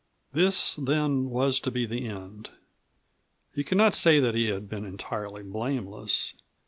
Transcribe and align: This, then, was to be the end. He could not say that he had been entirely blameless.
This, 0.33 0.77
then, 0.77 1.29
was 1.29 1.59
to 1.59 1.69
be 1.69 1.85
the 1.85 2.07
end. 2.07 2.49
He 3.53 3.63
could 3.63 3.77
not 3.77 3.93
say 3.93 4.19
that 4.19 4.33
he 4.33 4.47
had 4.47 4.67
been 4.67 4.83
entirely 4.83 5.43
blameless. 5.43 6.33